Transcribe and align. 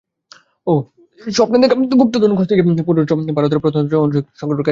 স্বপ্নে 1.21 1.57
দেখা 1.63 1.75
গুপ্তধন 2.01 2.31
খুঁজতে 2.37 2.53
গিয়ে 2.57 2.87
পণ্ডশ্রম 2.87 3.17
হয়েছে 3.19 3.33
ভারতের 3.37 3.59
প্রত্নতত্ত্ব 3.59 3.95
অনুসন্ধানকারী 3.97 4.31
সরকারি 4.33 4.41
সংস্থার। 4.41 4.59